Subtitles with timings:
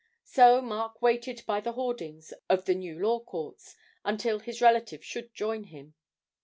[0.23, 5.31] So Mark waited by the hoardings of the New Law Courts, until his relative should
[5.35, 5.93] join him.